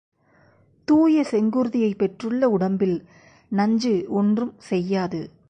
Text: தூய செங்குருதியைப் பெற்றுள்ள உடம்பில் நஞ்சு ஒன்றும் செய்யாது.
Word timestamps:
தூய 0.85 1.25
செங்குருதியைப் 1.31 1.97
பெற்றுள்ள 1.97 2.49
உடம்பில் 2.49 3.05
நஞ்சு 3.49 4.05
ஒன்றும் 4.09 4.53
செய்யாது. 4.57 5.31